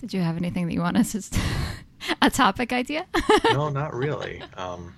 [0.00, 1.40] Did you have anything that you want us to
[2.22, 3.06] a topic idea?
[3.52, 4.42] no, not really.
[4.56, 4.94] Um,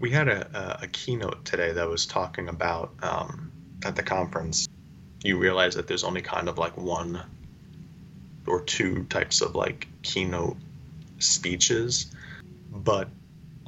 [0.00, 3.52] we had a, a, a, keynote today that was talking about um,
[3.84, 4.66] at the conference.
[5.22, 7.22] You realize that there's only kind of like one
[8.46, 10.56] or two types of like keynote
[11.20, 12.10] speeches,
[12.72, 13.08] but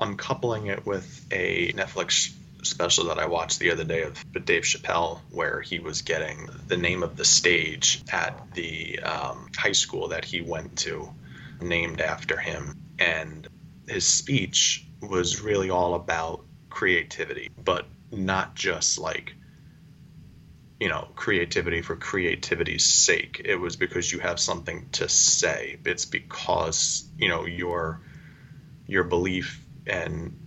[0.00, 2.32] I'm coupling it with a Netflix
[2.68, 6.76] special that I watched the other day of Dave Chappelle, where he was getting the
[6.76, 11.08] name of the stage at the um, high school that he went to
[11.60, 12.74] named after him.
[12.98, 13.48] And
[13.88, 19.34] his speech was really all about creativity, but not just like,
[20.80, 23.40] you know, creativity for creativity's sake.
[23.44, 25.78] It was because you have something to say.
[25.84, 28.00] It's because, you know, your
[28.86, 30.38] your belief and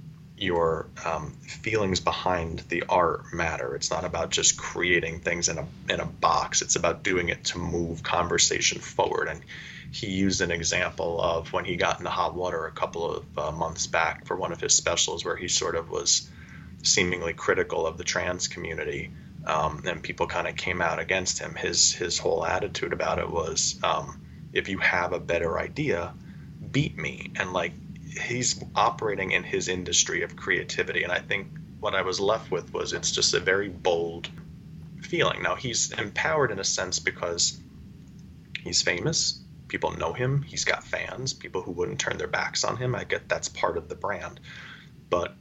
[0.42, 3.76] your um, feelings behind the art matter.
[3.76, 6.62] It's not about just creating things in a in a box.
[6.62, 9.28] It's about doing it to move conversation forward.
[9.28, 9.42] And
[9.92, 13.52] he used an example of when he got into hot water a couple of uh,
[13.52, 16.30] months back for one of his specials, where he sort of was
[16.84, 19.12] seemingly critical of the trans community,
[19.46, 21.54] um, and people kind of came out against him.
[21.56, 24.22] His his whole attitude about it was, um,
[24.54, 26.14] if you have a better idea,
[26.72, 27.32] beat me.
[27.36, 27.74] And like
[28.10, 31.48] he's operating in his industry of creativity, and I think
[31.80, 34.30] what I was left with was it's just a very bold
[35.02, 35.44] feeling.
[35.44, 37.60] Now he's empowered in a sense because
[38.62, 39.42] he's famous.
[39.68, 40.42] People know him.
[40.42, 41.34] He's got fans.
[41.34, 42.96] People who wouldn't turn their backs on him.
[42.96, 44.40] I get that's part of the brand.
[45.10, 45.36] But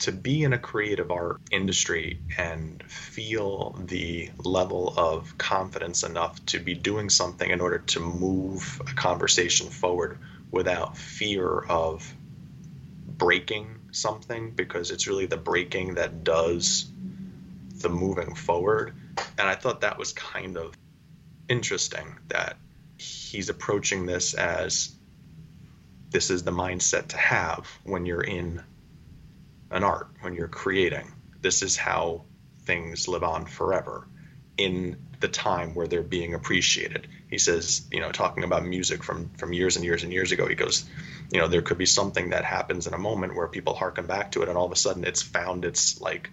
[0.00, 6.60] to be in a creative art industry and feel the level of confidence enough to
[6.60, 10.18] be doing something in order to move a conversation forward
[10.50, 12.14] without fear of
[13.06, 16.90] breaking something because it's really the breaking that does
[17.76, 18.94] the moving forward.
[19.38, 20.74] And I thought that was kind of
[21.48, 22.56] interesting that
[22.98, 24.94] he's approaching this as
[26.10, 28.62] this is the mindset to have when you're in
[29.70, 31.12] an art, when you're creating.
[31.40, 32.24] This is how
[32.62, 34.06] things live on forever
[34.56, 37.08] in the time where they're being appreciated.
[37.28, 40.46] He says, you know, talking about music from from years and years and years ago,
[40.46, 40.88] he goes,
[41.30, 44.32] you know, there could be something that happens in a moment where people harken back
[44.32, 46.30] to it, and all of a sudden it's found its like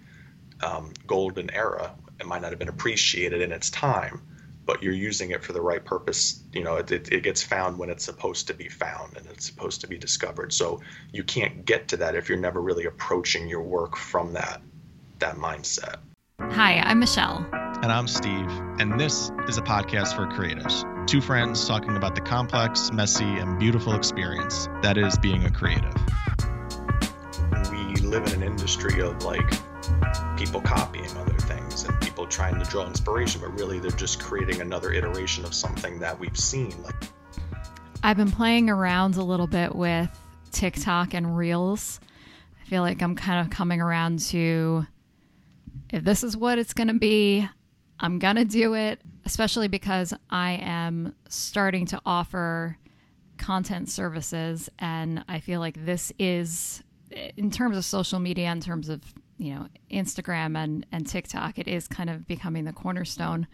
[0.62, 1.94] um, golden era.
[2.18, 4.22] It might not have been appreciated in its time,
[4.64, 6.42] but you're using it for the right purpose.
[6.52, 9.44] You know, it, it, it gets found when it's supposed to be found and it's
[9.44, 10.52] supposed to be discovered.
[10.52, 10.80] So
[11.12, 14.62] you can't get to that if you're never really approaching your work from that
[15.18, 15.96] that mindset.
[16.40, 17.46] Hi, I'm Michelle.
[17.82, 18.50] And I'm Steve,
[18.80, 20.82] and this is a podcast for creatives.
[21.06, 25.94] Two friends talking about the complex, messy, and beautiful experience that is being a creative.
[27.70, 29.48] We live in an industry of like
[30.38, 34.62] people copying other things and people trying to draw inspiration, but really they're just creating
[34.62, 36.74] another iteration of something that we've seen.
[36.82, 37.04] Like
[38.02, 40.08] I've been playing around a little bit with
[40.50, 42.00] TikTok and Reels.
[42.60, 44.86] I feel like I'm kind of coming around to
[45.90, 47.48] if this is what it's going to be,
[47.98, 52.78] I'm going to do it, especially because I am starting to offer
[53.38, 54.68] content services.
[54.78, 56.82] And I feel like this is,
[57.36, 59.02] in terms of social media, in terms of,
[59.38, 63.46] you know, Instagram and, and TikTok, it is kind of becoming the cornerstone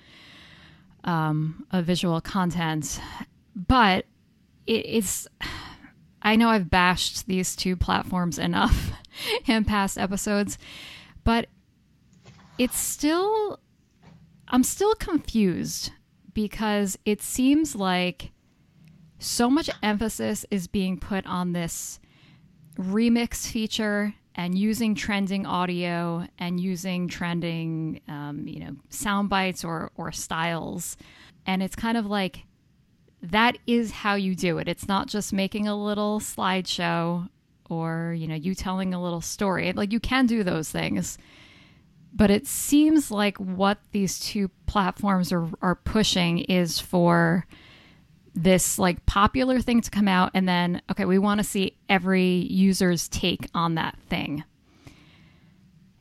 [1.05, 3.01] um, of visual content.
[3.55, 4.07] But
[4.67, 5.29] it is,
[6.23, 8.93] I know I've bashed these two platforms enough
[9.47, 10.59] in past episodes,
[11.25, 11.47] but
[12.59, 13.59] it's still
[14.53, 15.93] I'm still confused
[16.35, 18.33] because it seems like
[19.19, 21.99] so much emphasis is being put on this
[22.79, 29.91] remix feature and using trending audio and using trending, um, you know, sound bites or,
[29.97, 30.99] or styles.
[31.47, 32.45] And it's kind of like
[33.23, 34.69] that is how you do it.
[34.69, 37.29] It's not just making a little slideshow
[37.71, 39.73] or, you know, you telling a little story.
[39.73, 41.17] Like you can do those things
[42.15, 47.47] but it seems like what these two platforms are, are pushing is for
[48.35, 52.25] this like popular thing to come out and then okay we want to see every
[52.25, 54.45] user's take on that thing.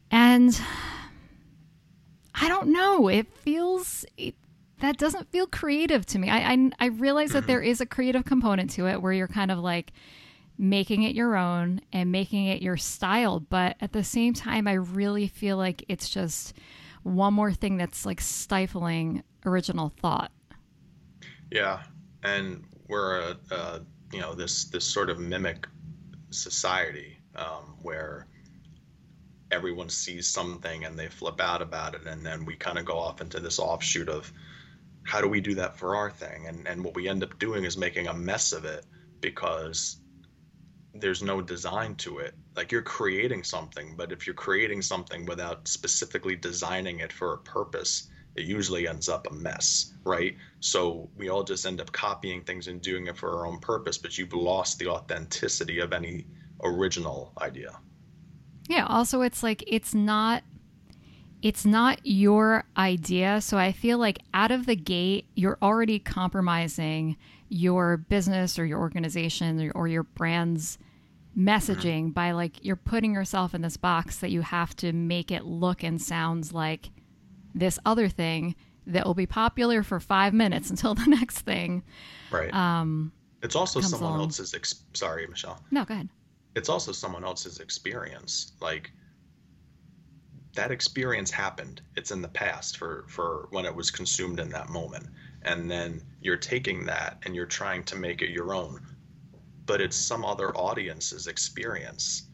[0.10, 0.60] And
[2.34, 4.36] i don't know it feels it,
[4.80, 6.30] that doesn't feel creative to me.
[6.30, 9.52] I, I i realize that there is a creative component to it where you're kind
[9.52, 9.94] of like
[10.62, 13.40] making it your own and making it your style.
[13.40, 16.54] But at the same time, I really feel like it's just
[17.04, 20.31] one more thing that's like stifling original thought.
[21.52, 21.81] Yeah.
[22.24, 23.81] And we're a,
[24.13, 25.68] you know, this, this sort of mimic
[26.30, 28.28] society um, where
[29.50, 32.06] everyone sees something and they flip out about it.
[32.06, 34.31] And then we kind of go off into this offshoot of,
[35.04, 36.46] how do we do that for our thing?
[36.46, 38.86] And and what we end up doing is making a mess of it
[39.19, 39.96] because
[40.94, 42.36] there's no design to it.
[42.56, 47.38] Like you're creating something, but if you're creating something without specifically designing it for a
[47.38, 50.36] purpose, it usually ends up a mess, right?
[50.60, 53.98] So we all just end up copying things and doing it for our own purpose,
[53.98, 56.26] but you've lost the authenticity of any
[56.64, 57.78] original idea.
[58.70, 60.44] Yeah, also it's like it's not
[61.42, 67.18] it's not your idea, so I feel like out of the gate you're already compromising
[67.51, 70.77] your business or your organization or, or your brand's
[71.38, 75.44] messaging by like you're putting yourself in this box that you have to make it
[75.44, 76.89] look and sounds like
[77.53, 78.56] this other thing
[78.88, 81.83] that will be popular for five minutes until the next thing.
[82.31, 82.53] Right.
[82.53, 83.12] Um,
[83.44, 84.21] it's also someone along.
[84.21, 84.53] else's.
[84.53, 85.62] Ex- sorry, Michelle.
[85.71, 86.07] no, go ahead.
[86.56, 88.53] It's also someone else's experience.
[88.62, 88.92] Like
[90.53, 91.81] that experience happened.
[91.98, 95.07] It's in the past for for when it was consumed in that moment,
[95.44, 98.82] and then you're taking that and you're trying to make it your own,
[99.66, 102.28] but it's some other audience's experience.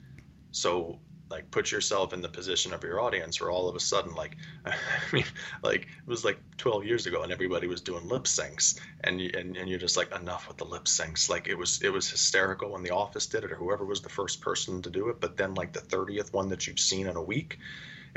[0.51, 0.99] So
[1.29, 4.37] like put yourself in the position of your audience where all of a sudden like
[4.65, 4.75] i
[5.11, 5.25] mean
[5.63, 9.29] like it was like 12 years ago and everybody was doing lip syncs and you,
[9.37, 11.29] and, and you're just like enough with the lip syncs.
[11.29, 14.09] Like it was it was hysterical when the office did it or whoever was the
[14.09, 15.19] first person to do it.
[15.19, 17.59] But then like the 30th one that you've seen in a week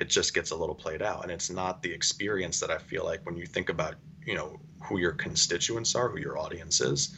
[0.01, 1.23] it just gets a little played out.
[1.23, 3.95] And it's not the experience that i feel like when you think about
[4.25, 7.17] you know who your constituents are who your audience is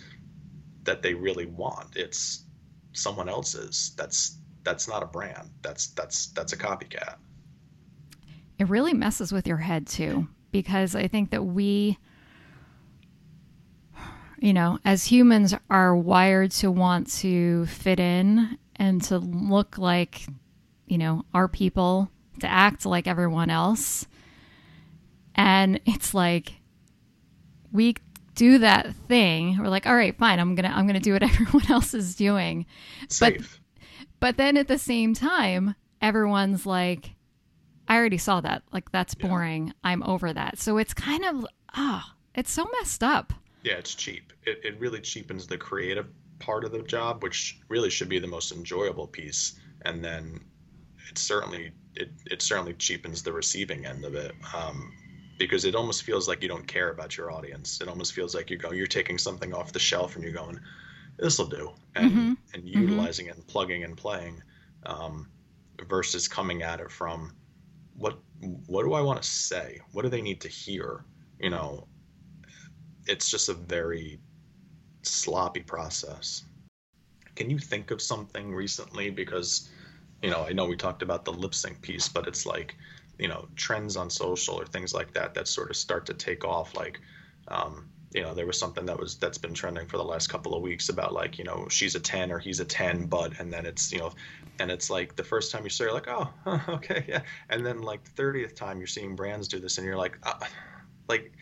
[0.85, 1.97] that they really want.
[1.97, 2.45] It's
[2.93, 3.93] someone else's.
[3.97, 5.51] That's that's not a brand.
[5.63, 7.17] That's that's that's a copycat.
[8.59, 11.99] It really messes with your head too, because I think that we,
[14.39, 20.27] you know, as humans are wired to want to fit in and to look like,
[20.87, 24.07] you know, our people, to act like everyone else.
[25.35, 26.55] And it's like
[27.73, 27.95] we
[28.35, 29.59] do that thing.
[29.59, 32.67] We're like, all right, fine, I'm gonna I'm gonna do what everyone else is doing.
[33.09, 33.61] safe
[34.21, 37.15] But then at the same time, everyone's like,
[37.89, 38.63] I already saw that.
[38.73, 39.29] Like, that's Yeah.
[39.29, 39.75] boring.
[39.85, 40.59] I'm over that.
[40.59, 43.33] So it's kind of, ah, it's so messed up.
[43.65, 46.07] yeah it's cheap it, it really cheapens the creative
[46.41, 50.41] part of the job which really should be the most enjoyable piece and then
[51.09, 54.93] it certainly it, it certainly cheapens the receiving end of it um,
[55.39, 58.51] because it almost feels like you don't care about your audience it almost feels like
[58.51, 60.59] you go you're taking something off the shelf and you're going
[61.19, 62.37] this will do and Mhm.
[62.55, 64.43] and utilizing it and plugging and playing
[64.87, 65.29] um,
[65.89, 67.33] versus coming at it from
[67.97, 68.19] what
[68.67, 71.05] what do I want to say what do they need to hear
[71.41, 71.87] you know
[73.07, 74.21] it's just a very
[75.03, 76.45] sloppy process.
[77.35, 79.11] Can you think of something recently?
[79.11, 79.69] Because,
[80.23, 82.77] you know, I know we talked about the lip sync piece, but it's like,
[83.19, 86.45] you know, trends on social or things like that that sort of start to take
[86.45, 86.75] off.
[86.77, 87.01] Like,
[87.49, 90.55] um, you know, there was something that was that's been trending for the last couple
[90.55, 93.53] of weeks about like, you know, she's a ten or he's a ten, but and
[93.53, 94.13] then it's you know,
[94.61, 96.33] and it's like the first time you say, you're like, oh,
[96.69, 99.97] okay, yeah, and then like the thirtieth time you're seeing brands do this, and you're
[99.97, 100.39] like, uh,
[101.09, 101.33] like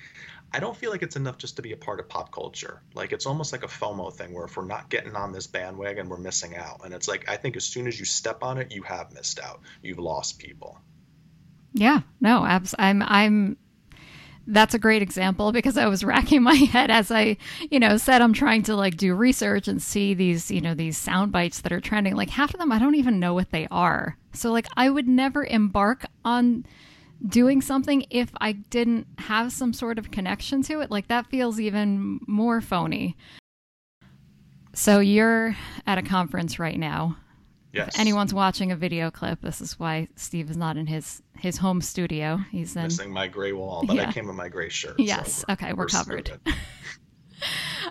[0.52, 2.82] I don't feel like it's enough just to be a part of pop culture.
[2.94, 6.08] Like it's almost like a FOMO thing where if we're not getting on this bandwagon,
[6.08, 6.80] we're missing out.
[6.84, 9.38] And it's like I think as soon as you step on it, you have missed
[9.40, 9.60] out.
[9.82, 10.80] You've lost people.
[11.72, 13.56] Yeah, no, abs- I'm, I'm,
[14.46, 17.36] that's a great example because I was racking my head as I,
[17.70, 20.98] you know, said I'm trying to like do research and see these, you know, these
[20.98, 22.16] sound bites that are trending.
[22.16, 24.16] Like half of them, I don't even know what they are.
[24.32, 26.66] So like I would never embark on
[27.26, 30.90] doing something if I didn't have some sort of connection to it.
[30.90, 33.16] Like that feels even more phony.
[34.72, 37.16] So you're at a conference right now.
[37.72, 37.94] Yes.
[37.94, 41.56] If anyone's watching a video clip, this is why Steve is not in his his
[41.56, 42.38] home studio.
[42.50, 44.08] He's in missing my gray wall, but Yeah.
[44.08, 44.98] I came in my gray shirt.
[44.98, 45.44] Yes.
[45.46, 46.40] so Okay, we're covered.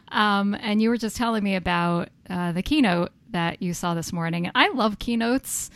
[0.10, 4.12] Um, and you were just telling me about uh, the keynote that you saw this
[4.12, 4.46] morning.
[4.48, 5.70] And I love keynotes.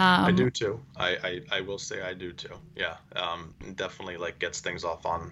[0.00, 0.80] Um, I do too.
[0.96, 2.54] I, I I will say I do too.
[2.74, 2.96] Yeah.
[3.14, 3.54] Um.
[3.74, 5.30] Definitely like gets things off on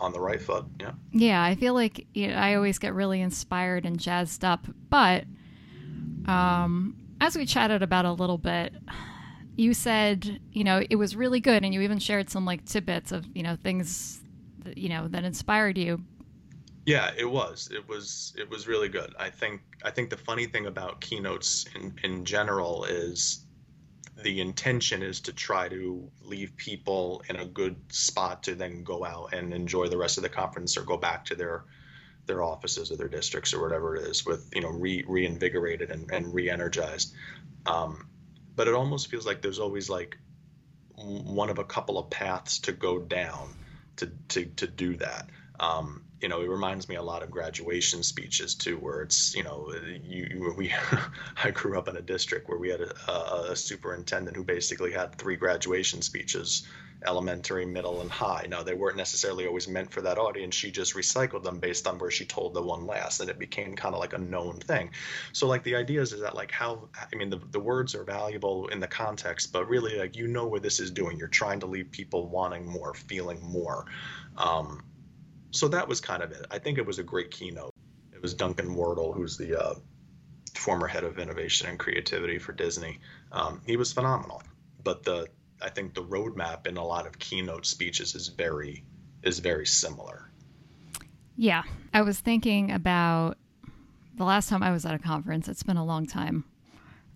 [0.00, 0.64] on the right foot.
[0.80, 0.92] Yeah.
[1.12, 4.66] Yeah, I feel like you know, I always get really inspired and jazzed up.
[4.88, 5.24] But
[6.26, 8.74] um, as we chatted about a little bit,
[9.56, 13.12] you said you know it was really good, and you even shared some like tidbits
[13.12, 14.20] of you know things
[14.64, 16.02] that, you know that inspired you.
[16.84, 17.70] Yeah, it was.
[17.72, 18.34] It was.
[18.36, 19.14] It was really good.
[19.20, 19.60] I think.
[19.84, 23.44] I think the funny thing about keynotes in in general is
[24.22, 29.04] the intention is to try to leave people in a good spot to then go
[29.04, 31.64] out and enjoy the rest of the conference or go back to their
[32.26, 36.10] their offices or their districts or whatever it is with you know re reinvigorated and,
[36.10, 37.14] and re-energized.
[37.66, 38.08] Um,
[38.56, 40.18] but it almost feels like there's always like
[40.96, 43.54] one of a couple of paths to go down
[43.96, 45.28] to to, to do that.
[45.58, 49.42] Um, you know, it reminds me a lot of graduation speeches too, where it's, you
[49.42, 49.72] know,
[50.04, 50.72] you, we,
[51.44, 55.16] I grew up in a district where we had a, a, superintendent who basically had
[55.16, 56.66] three graduation speeches,
[57.06, 58.46] elementary, middle, and high.
[58.50, 60.54] Now they weren't necessarily always meant for that audience.
[60.54, 63.74] She just recycled them based on where she told the one last, and it became
[63.74, 64.90] kind of like a known thing.
[65.32, 68.04] So like the idea is, is that like how, I mean, the, the words are
[68.04, 71.16] valuable in the context, but really like, you know where this is doing.
[71.16, 73.86] You're trying to leave people wanting more, feeling more.
[74.36, 74.82] Um,
[75.50, 76.46] so that was kind of it.
[76.50, 77.74] I think it was a great keynote.
[78.12, 79.74] It was Duncan Wardle, who's the uh,
[80.54, 82.98] former head of innovation and creativity for Disney.
[83.32, 84.42] Um, he was phenomenal.
[84.82, 85.28] But the
[85.62, 88.84] I think the roadmap in a lot of keynote speeches is very
[89.22, 90.30] is very similar.
[91.36, 93.36] Yeah, I was thinking about
[94.16, 95.48] the last time I was at a conference.
[95.48, 96.44] It's been a long time.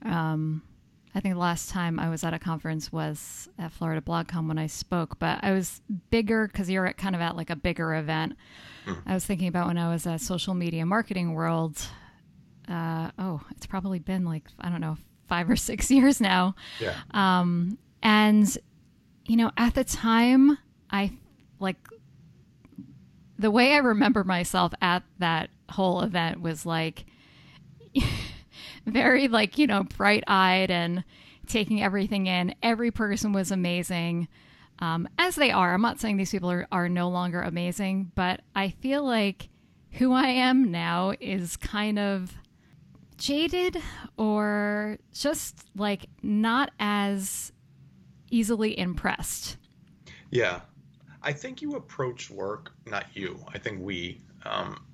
[0.02, 0.62] Um,
[1.14, 4.58] I think the last time I was at a conference was at Florida BlogCon when
[4.58, 5.80] I spoke, but I was
[6.10, 8.36] bigger because you're at kind of at like a bigger event.
[8.84, 9.02] Mm.
[9.06, 11.80] I was thinking about when I was at Social Media Marketing World.
[12.68, 14.96] Uh, oh, it's probably been like, I don't know,
[15.28, 16.56] five or six years now.
[16.80, 16.96] Yeah.
[17.12, 18.56] Um, and,
[19.26, 20.58] you know, at the time,
[20.90, 21.12] I
[21.60, 21.76] like
[23.38, 27.04] the way I remember myself at that whole event was like,
[28.86, 31.04] very like, you know, bright eyed and
[31.46, 32.54] taking everything in.
[32.62, 34.28] Every person was amazing.
[34.80, 35.72] Um, as they are.
[35.72, 39.48] I'm not saying these people are, are no longer amazing, but I feel like
[39.92, 42.34] who I am now is kind of
[43.16, 43.80] jaded
[44.16, 47.52] or just like not as
[48.30, 49.56] easily impressed.
[50.30, 50.60] Yeah.
[51.22, 54.84] I think you approach work, not you, I think we, um,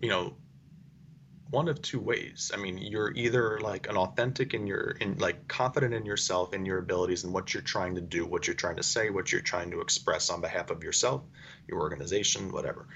[0.00, 0.34] you know,
[1.54, 2.50] one of two ways.
[2.52, 6.66] I mean, you're either like an authentic and you're in like confident in yourself and
[6.66, 9.40] your abilities and what you're trying to do, what you're trying to say, what you're
[9.40, 11.22] trying to express on behalf of yourself,
[11.68, 12.88] your organization, whatever.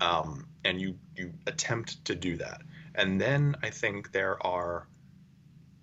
[0.00, 2.62] Um, and you you attempt to do that.
[2.94, 4.86] And then I think there are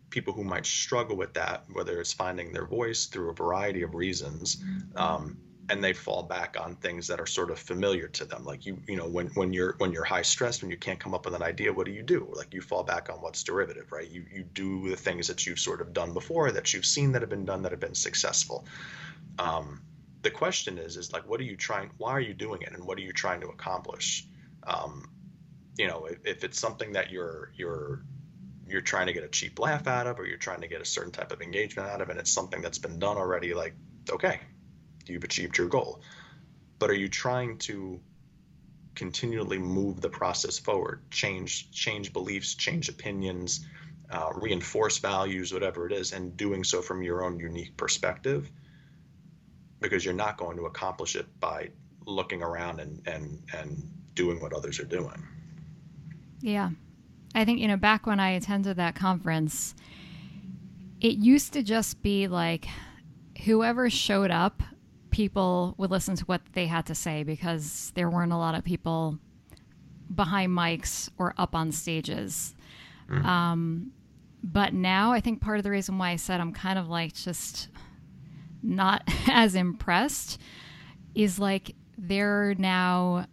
[0.10, 3.96] people who might struggle with that, whether it's finding their voice through a variety of
[3.96, 4.64] reasons.
[4.96, 5.38] Um,
[5.70, 8.44] and they fall back on things that are sort of familiar to them.
[8.44, 11.14] Like you you know when when you're when you're high stressed when you can't come
[11.14, 12.32] up with an idea what do you do?
[12.36, 14.10] Like you fall back on what's derivative right?
[14.10, 17.22] You you do the things that you've sort of done before that you've seen that
[17.22, 18.66] have been done that have been successful.
[19.40, 19.82] Um,
[20.22, 22.84] the question is is like what are you trying why are you doing it and
[22.86, 24.28] what are you trying to accomplish?
[24.66, 25.10] Um,
[25.78, 28.04] you know if, if it's something that you're you're
[28.68, 30.86] you're trying to get a cheap laugh out of or you're trying to get a
[30.86, 33.76] certain type of engagement out of and it's something that's been done already like
[34.10, 34.40] okay
[35.06, 36.02] you've achieved your goal.
[36.80, 38.00] But are you trying to
[38.96, 43.66] continually move the process forward, change change beliefs, change opinions,
[44.10, 48.50] uh, reinforce values, whatever it is, and doing so from your own unique perspective?
[49.80, 51.70] Because you're not going to accomplish it by
[52.06, 55.24] looking around and and and doing what others are doing.
[56.42, 56.72] Yeah.
[57.36, 59.74] I think, you know, back when I attended that conference,
[61.02, 62.68] it used to just be like
[63.46, 64.62] whoever showed up
[65.14, 68.64] people would listen to what they had to say because there weren't a lot of
[68.64, 69.20] people
[70.14, 72.56] behind mics or up on stages.
[73.08, 73.24] Mm.
[73.24, 73.92] Um,
[74.44, 77.14] but now I think part of the reason why I said I'm kind of like
[77.14, 77.70] just
[78.64, 80.42] not as impressed
[81.14, 83.28] is like they're now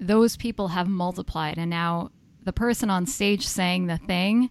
[0.00, 2.10] those people have multiplied and now
[2.44, 4.50] the person on stage saying the thing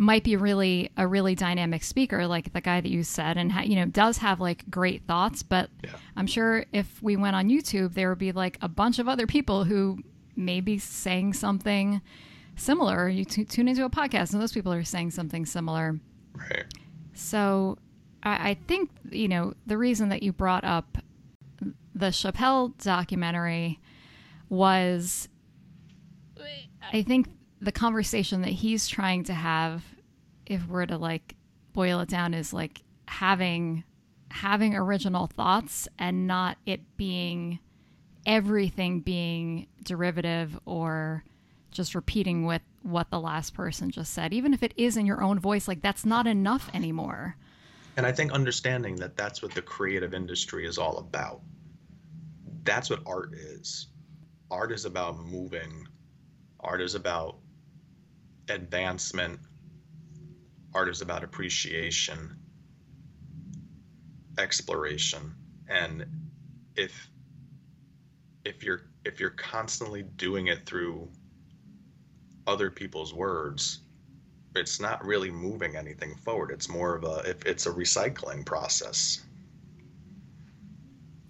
[0.00, 3.60] might be really a really dynamic speaker like the guy that you said and ha-
[3.60, 5.90] you know does have like great thoughts but yeah.
[6.16, 9.26] i'm sure if we went on youtube there would be like a bunch of other
[9.26, 9.98] people who
[10.36, 12.00] may be saying something
[12.56, 13.08] similar.
[13.08, 15.98] You t- tune into a podcast and those people are saying something similar.
[16.34, 16.64] Right.
[17.14, 17.78] So
[18.22, 20.98] I, I think you know the reason that you brought up
[21.94, 23.78] the chappelle documentary
[24.48, 25.28] was
[26.92, 27.28] i think
[27.60, 29.84] the conversation that he's trying to have
[30.46, 31.36] if we're to like
[31.72, 33.84] boil it down is like having
[34.30, 37.58] having original thoughts and not it being
[38.26, 41.24] everything being derivative or
[41.70, 44.32] just repeating with what the last person just said.
[44.32, 47.36] Even if it is in your own voice like that's not enough anymore.
[47.96, 51.42] And i think understanding that that's what the creative industry is all about.
[52.62, 53.88] That's what art is.
[54.50, 55.86] Art is about moving.
[56.60, 57.39] Art is about
[58.50, 59.40] advancement.
[60.74, 62.36] Art is about appreciation,
[64.38, 65.34] exploration,
[65.68, 66.06] and
[66.76, 67.08] if
[68.44, 71.08] if you're if you're constantly doing it through
[72.46, 73.80] other people's words,
[74.54, 76.50] it's not really moving anything forward.
[76.50, 79.24] It's more of a if it's a recycling process.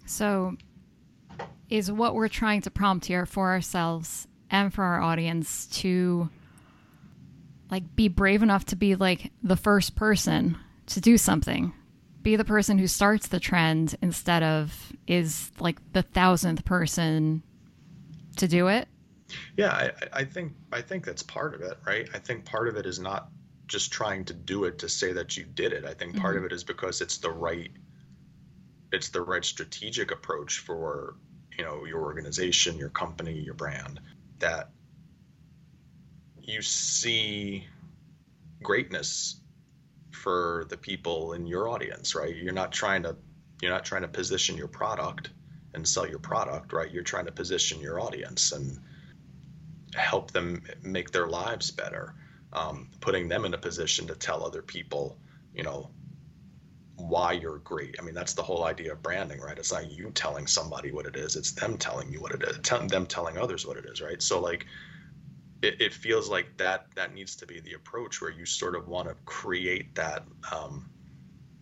[0.05, 0.55] So
[1.69, 6.29] is what we're trying to prompt here for ourselves and for our audience to
[7.71, 11.73] like be brave enough to be like the first person to do something.
[12.21, 17.41] Be the person who starts the trend instead of is like the thousandth person
[18.37, 18.87] to do it.
[19.57, 22.09] Yeah I, I think i think that's part of it right?
[22.13, 23.29] I think part of it is not
[23.67, 25.85] just trying to do it to say that you did it.
[25.85, 26.45] I think part Mm-hmm.
[26.45, 27.71] of it is because it's the right
[28.91, 31.15] it's the right strategic approach for
[31.57, 33.99] you know your organization your company your brand
[34.39, 34.69] that
[36.43, 37.67] you see
[38.63, 39.39] greatness
[40.11, 42.35] for the people in your audience right?
[42.35, 43.15] You're not trying to
[43.61, 45.29] you're not trying to position your product
[45.73, 46.91] and sell your product right?
[46.91, 48.79] You're trying to position your audience and
[49.95, 52.13] help them make their lives better
[52.53, 55.17] um, putting them in a position to tell other people
[55.53, 55.89] you know
[56.97, 57.95] why you're great.
[57.99, 59.57] I mean that's the whole idea of branding right?
[59.57, 62.57] It's not you telling somebody what it is it's them telling you what it is
[62.89, 64.21] them telling others what it is right?
[64.21, 64.67] So like
[65.61, 68.87] it, it feels like that that needs to be the approach where you sort of
[68.87, 70.89] want to create that um,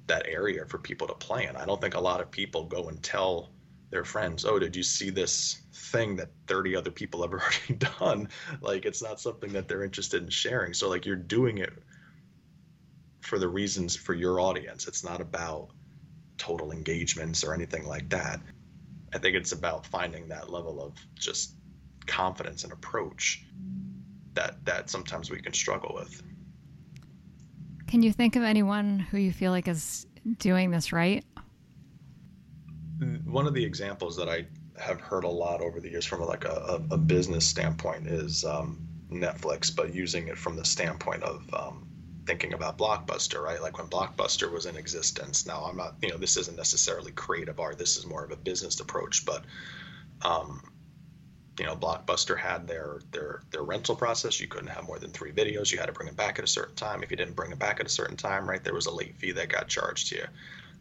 [0.08, 1.56] that area for people to play in.
[1.56, 3.51] I don't think a lot of people go and tell
[3.91, 8.29] their friends, "Oh, did you see this thing that 30 other people have already done?"
[8.62, 10.74] Like it's not something that they're interested in sharing.
[10.74, 11.74] So like you're doing it
[13.22, 14.88] for the reasons for your audience.
[14.88, 15.70] It's not about
[16.38, 18.39] total engagements or anything like that.
[19.13, 21.56] I think it's about finding that level of just
[22.08, 23.44] confidence and approach
[24.39, 26.24] that that sometimes we can struggle with.
[27.88, 30.05] can you think of anyone who you feel like is
[30.38, 31.25] doing this right
[33.25, 36.46] One of the examples that I have heard a lot over the years from like
[36.46, 41.53] a, a, a business standpoint is um, Netflix, but using it from the standpoint of
[41.53, 41.88] um,
[42.25, 43.62] thinking about Blockbuster, right?
[43.62, 45.46] Like when Blockbuster was in existence.
[45.46, 47.77] Now, I'm not, you know, this isn't necessarily creative art.
[47.77, 49.43] This is more of a business approach, but
[50.22, 50.62] um,
[51.60, 54.39] you know, Blockbuster had their their their rental process.
[54.39, 55.72] You couldn't have more than three videos.
[55.72, 57.04] You had to bring them back at a certain time.
[57.04, 59.16] If you didn't bring them back at a certain time, right, there was a late
[59.18, 60.25] fee that got charged to you.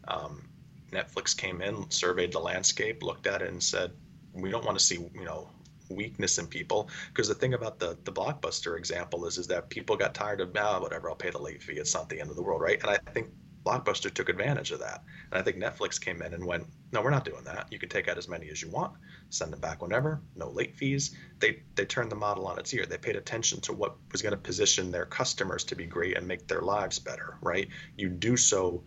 [0.07, 0.49] Um,
[0.93, 3.93] Netflix came in, surveyed the landscape, looked at it, and said,
[4.33, 5.51] "We don't want to see, you know,
[5.91, 9.97] weakness in people." Because the thing about the the Blockbuster example is, is that people
[9.97, 11.75] got tired of, ah, whatever, I'll pay the late fee.
[11.75, 12.81] It's not the end of the world, right?
[12.81, 13.29] And I think
[13.69, 15.05] Blockbuster took advantage of that.
[15.31, 17.71] And I think Netflix came in and went, "No, we're not doing that.
[17.71, 18.97] You can take out as many as you want,
[19.29, 22.87] send them back whenever, no late fees." They they turned the model on its ear.
[22.87, 26.27] They paid attention to what was going to position their customers to be great and
[26.27, 27.69] make their lives better, right?
[27.99, 28.85] You do so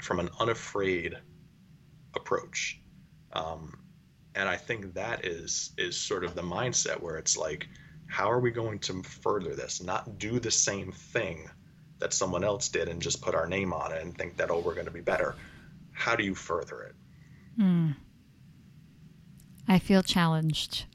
[0.00, 1.18] from an unafraid
[2.14, 2.80] approach.
[3.34, 3.78] Um,
[4.34, 7.68] and I think that is is sort of the mindset where it's like,
[8.06, 9.82] how are we going to further this?
[9.82, 11.50] Not do the same thing
[12.00, 14.58] that someone else did and just put our name on it and think that oh
[14.58, 15.36] we're going to be better.
[15.92, 16.94] How do you further it?
[17.56, 17.90] Hmm.
[19.68, 20.86] i feel challenged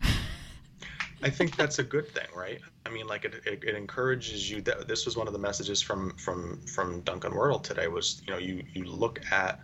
[1.26, 2.60] I think that's a good thing, right?
[2.86, 4.62] I mean, like it, it, it encourages you.
[4.62, 8.34] That this was one of the messages from from from Duncan Wardle today was you
[8.34, 9.60] know you you look at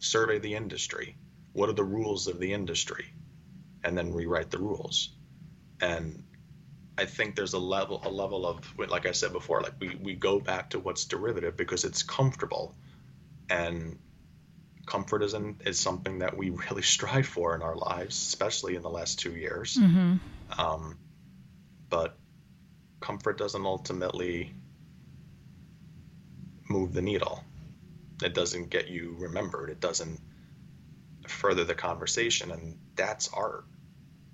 [0.00, 1.16] survey the industry.
[1.52, 3.06] What are the rules of the industry,
[3.84, 5.10] and then rewrite the rules.
[5.80, 6.24] And
[6.98, 10.14] I think there's a level a level of like I said before, like we we
[10.14, 12.74] go back to what's derivative because it's comfortable,
[13.48, 13.98] and
[14.84, 18.82] comfort is an, is something that we really strive for in our lives, especially in
[18.82, 19.76] the last two years.
[19.76, 20.16] mm-hmm.
[20.58, 20.98] Um,
[21.88, 22.16] but
[23.00, 24.52] comfort doesn't ultimately
[26.68, 27.44] move the needle.
[28.24, 29.70] It doesn't get you remembered.
[29.70, 30.20] It doesn't
[31.28, 33.64] further the conversation, and that's art.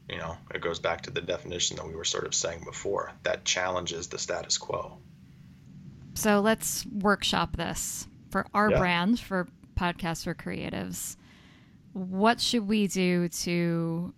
[0.08, 3.12] You know, it goes back to the definition that we were sort of saying before.
[3.22, 4.98] That challenges the status quo.
[6.14, 8.78] So let's workshop this for our Yeah.
[8.78, 11.16] brand, for Podcasts for Creatives.
[11.92, 14.12] What should we do to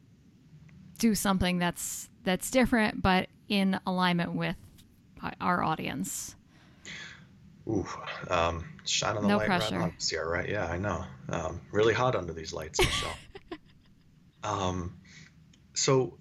[0.99, 4.57] do something that's that's different but in alignment with
[5.41, 6.35] our audience?
[7.69, 7.87] Ooh,
[8.31, 8.65] um,
[9.05, 9.75] on the No light pressure.
[9.77, 10.49] right on here, right?
[10.49, 11.05] Yeah, I know.
[11.29, 13.17] Um, really hot under these lights, Michelle.
[14.45, 14.97] um,
[15.77, 16.19] so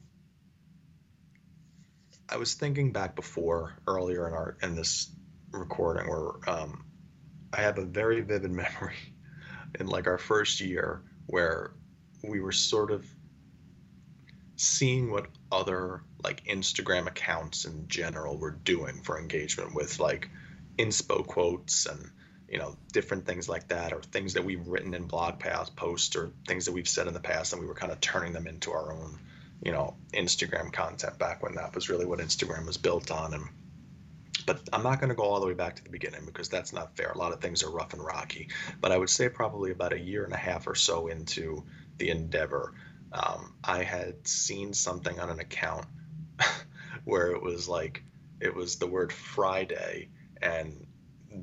[2.28, 5.10] I was thinking back before earlier in our in this
[5.52, 6.86] recording where um,
[7.54, 8.96] I have a very vivid memory
[9.80, 11.72] in like our first year where
[12.22, 13.06] we were sort of
[14.58, 20.30] seeing what other like Instagram accounts in general were doing for engagement with like
[20.78, 22.12] inspo quotes and
[22.50, 25.42] you know different things like that or things that we've written in blog
[25.78, 28.34] posts or things that we've said in the past and we were kind of turning
[28.34, 29.18] them into our own
[29.62, 33.44] you know Instagram content back when that was really what Instagram was built on and
[34.46, 36.72] but I'm not going to go all the way back to the beginning because that's
[36.72, 37.10] not fair.
[37.10, 38.50] A lot of things are rough and rocky.
[38.80, 41.64] But I would say probably about a year and a half or so into
[41.98, 42.74] the endeavor,
[43.12, 45.86] um, I had seen something on an account
[47.06, 48.04] where it was like
[48.40, 50.10] it was the word Friday
[50.42, 50.86] and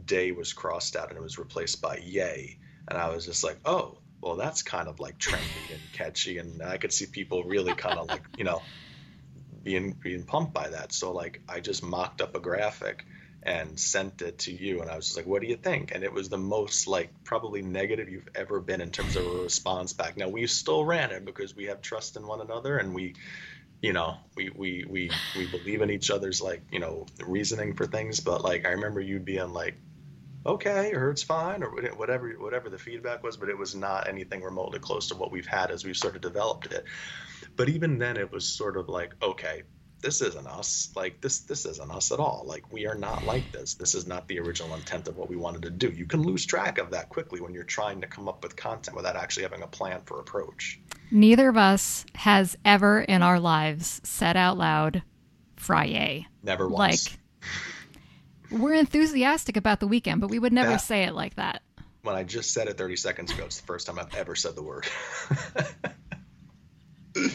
[0.04, 3.58] day was crossed out and it was replaced by yay, and I was just like,
[3.64, 7.74] oh, well, that's kind of like trendy and catchy, and I could see people really
[7.74, 8.62] kind of like you know
[9.62, 10.92] being being pumped by that.
[10.92, 13.04] So like I just mocked up a graphic
[13.44, 15.92] and sent it to you and I was just like, what do you think?
[15.92, 19.30] And it was the most like probably negative you've ever been in terms of a
[19.30, 20.16] response back.
[20.16, 23.14] Now we still ran it because we have trust in one another and we
[23.80, 27.84] you know, we, we, we, we believe in each other's like, you know, reasoning for
[27.84, 28.20] things.
[28.20, 29.74] But like, I remember you being like,
[30.44, 34.42] okay, or it's fine, or whatever, whatever the feedback was, but it was not anything
[34.42, 36.84] remotely close to what we've had as we've sort of developed it.
[37.56, 39.62] But even then it was sort of like, okay,
[40.02, 40.90] this isn't us.
[40.94, 42.44] Like this this isn't us at all.
[42.46, 43.74] Like we are not like this.
[43.74, 45.90] This is not the original intent of what we wanted to do.
[45.90, 48.96] You can lose track of that quickly when you're trying to come up with content
[48.96, 50.80] without actually having a plan for approach.
[51.10, 55.02] Neither of us has ever in our lives said out loud
[55.56, 56.26] Friday.
[56.42, 57.08] Never once.
[57.10, 57.18] Like
[58.52, 61.62] we're enthusiastic about the weekend, but we would never that, say it like that.
[62.02, 64.54] When I just said it 30 seconds ago, it's the first time I've ever said
[64.54, 64.86] the word.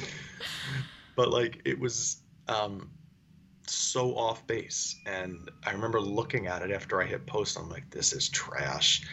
[1.15, 2.89] but like it was um,
[3.65, 4.95] so off base.
[5.05, 7.57] And I remember looking at it after I hit post.
[7.57, 9.03] I'm like, this is trash.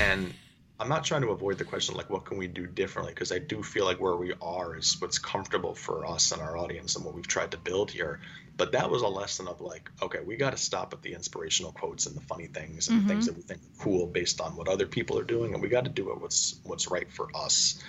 [0.00, 0.32] And
[0.78, 3.38] I'm not trying to avoid the question like what can we do differently because I
[3.38, 7.04] do feel like where we are is what's comfortable for us and our audience and
[7.04, 8.20] what we've tried to build here.
[8.60, 11.72] But that was a lesson of like, okay, we got to stop at the inspirational
[11.72, 13.08] quotes and the funny things and mm-hmm.
[13.08, 15.62] the things that we think are cool based on what other people are doing, and
[15.62, 17.82] we got to do it what's what's right for us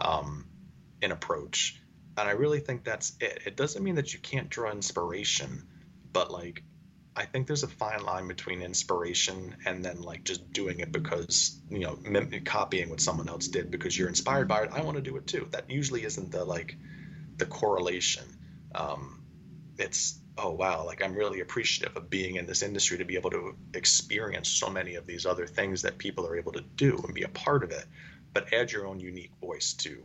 [0.00, 0.46] um,
[1.00, 1.80] in approach
[2.20, 3.42] and I really think that's it.
[3.46, 5.66] It doesn't mean that you can't draw inspiration,
[6.12, 6.62] but like
[7.16, 11.58] I think there's a fine line between inspiration and then like just doing it because
[11.70, 14.70] you know mim- copying what someone else did because you're inspired by it.
[14.72, 15.48] I want to do it too.
[15.52, 16.76] That usually isn't the like
[17.36, 18.24] the correlation.
[18.74, 19.19] Um,
[19.80, 23.30] it's oh wow, like I'm really appreciative of being in this industry to be able
[23.30, 27.14] to experience so many of these other things that people are able to do and
[27.14, 27.84] be a part of it,
[28.32, 30.02] but add your own unique voice to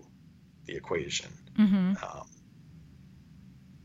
[0.66, 1.32] the equation.
[1.58, 1.94] Mm-hmm.
[2.04, 2.28] Um,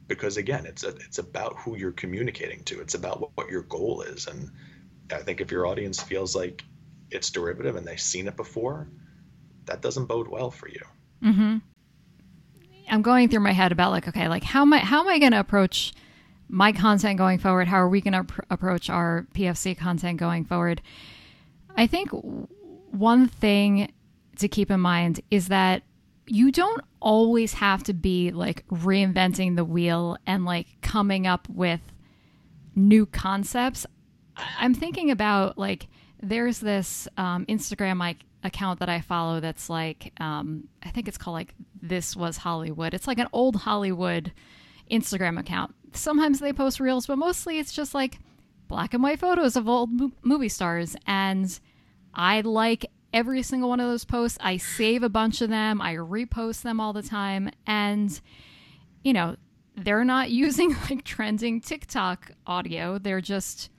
[0.09, 2.81] because again, it's a, it's about who you're communicating to.
[2.81, 4.51] It's about what, what your goal is, and
[5.13, 6.65] I think if your audience feels like
[7.11, 8.89] it's derivative and they've seen it before,
[9.67, 10.83] that doesn't bode well for you.
[11.23, 11.59] Mm-hmm.
[12.91, 15.19] I'm going through my head about like, okay, like how am I how am I
[15.19, 15.93] going to approach
[16.49, 17.69] my content going forward?
[17.69, 20.83] How are we going to pr- approach our PFC content going forward?
[21.77, 22.11] I think
[22.91, 23.93] one thing
[24.39, 25.83] to keep in mind is that
[26.27, 31.81] you don't always have to be like reinventing the wheel and like coming up with
[32.75, 33.87] new concepts.
[34.59, 35.89] I'm thinking about like
[36.23, 41.19] there's this um, Instagram like account that I follow that's like um, I think it's
[41.19, 42.95] called like this was Hollywood.
[42.95, 44.33] It's like an old Hollywood
[44.91, 45.75] Instagram account.
[45.93, 48.19] Sometimes they post reels, but mostly it's just like
[48.69, 51.59] black and white photos of old mo- movie stars and
[52.15, 54.39] I like every single one of those posts.
[54.41, 57.51] I save a bunch of them, I repost them all the time.
[57.67, 58.21] And,
[59.03, 59.37] you know,
[59.77, 63.71] they're not using like trending TikTok audio, they're just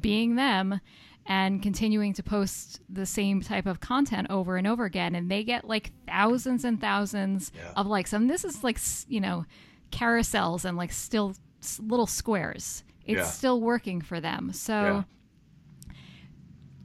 [0.00, 0.80] being them
[1.26, 5.14] and continuing to post the same type of content over and over again.
[5.14, 7.72] And they get like thousands and thousands yeah.
[7.76, 8.12] of likes.
[8.12, 9.46] And this is like, you know,
[9.90, 11.34] carousels and like still
[11.80, 12.82] little squares.
[13.04, 13.24] It's yeah.
[13.24, 14.52] still working for them.
[14.52, 14.72] So.
[14.72, 15.02] Yeah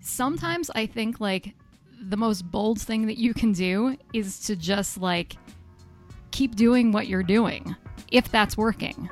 [0.08, 1.54] sometimes I think like
[2.02, 5.36] the most bold thing that you can do is to just like
[6.32, 7.76] keep doing what you're doing
[8.12, 9.10] if that's working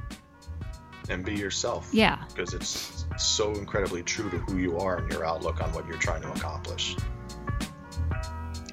[1.10, 5.26] and be yourself yeah because it's so incredibly true to who you are and your
[5.26, 6.96] outlook on what you're trying to accomplish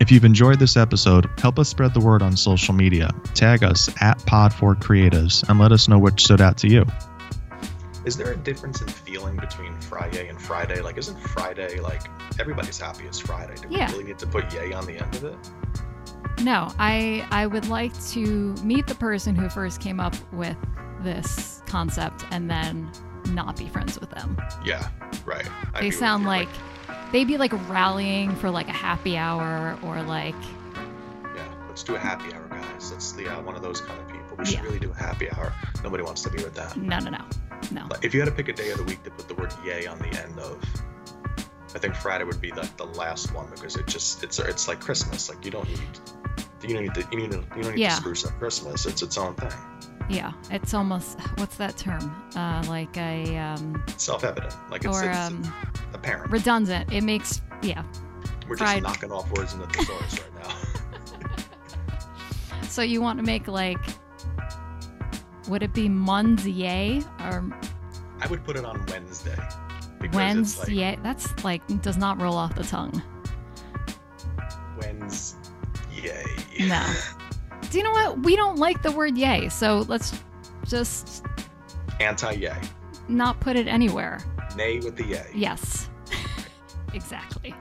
[0.03, 3.09] if you've enjoyed this episode, help us spread the word on social media.
[3.35, 6.85] Tag us at Pod4Creatives and let us know what stood out to you.
[8.05, 10.81] Is there a difference in feeling between Friday and Friday?
[10.81, 12.03] Like, isn't Friday like
[12.41, 13.55] everybody's happy it's Friday?
[13.55, 13.87] Do yeah.
[13.87, 15.37] we really need to put yay on the end of it?
[16.43, 20.57] No, I I would like to meet the person who first came up with
[21.05, 22.91] this concept and then
[23.29, 24.41] not be friends with them.
[24.65, 24.89] Yeah,
[25.25, 25.47] right.
[25.75, 26.49] I'd they sound like
[27.13, 30.35] they'd be like rallying for like a happy hour or like.
[31.35, 32.91] Yeah, let's do a happy hour, guys.
[32.91, 34.37] That's the uh, one of those kind of people.
[34.39, 34.63] We should yeah.
[34.63, 35.53] really do a happy hour.
[35.83, 36.77] Nobody wants to be with that.
[36.77, 37.25] No, no, no.
[37.71, 37.89] No.
[38.03, 39.87] If you had to pick a day of the week to put the word "yay"
[39.87, 40.59] on the end of,
[41.75, 44.81] I think Friday would be like the last one because it just it's it's like
[44.81, 45.29] Christmas.
[45.29, 45.79] Like you don't need
[46.63, 47.91] you don't need to you need to, you don't need yeah.
[47.91, 48.87] to spruce up Christmas.
[48.87, 49.53] It's its own thing.
[50.13, 52.15] Yeah, it's almost what's that term?
[52.37, 55.55] Uh, like a um, self-evident, like it's, or it's um,
[55.95, 56.93] apparent, redundant.
[56.93, 57.83] It makes yeah.
[58.47, 58.83] We're fried.
[58.83, 60.55] just knocking off words in the thesaurus right now.
[62.69, 63.85] So you want to make like,
[65.47, 67.45] would it be Monzier or
[68.19, 69.37] I would put it on Wednesday.
[69.37, 70.99] It's like Wednesday?
[71.03, 73.03] That's like does not roll off the tongue.
[74.81, 76.25] Wednesday.
[76.61, 76.95] No.
[77.73, 78.23] Do you know what?
[78.23, 80.23] We don't like the word yay, so let's
[80.67, 81.25] just
[82.01, 82.61] Anti yay.
[83.09, 84.19] not put it anywhere.
[84.55, 85.25] Nay with the yay.
[85.35, 85.89] Yes.
[86.93, 87.55] exactly.